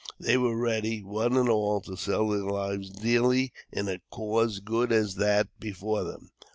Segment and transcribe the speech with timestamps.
[0.19, 4.91] They were ready, one and all, to sell their lives dearly in a cause good
[4.91, 6.31] as that before them.